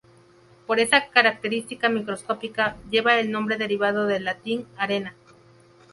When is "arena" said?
4.75-5.13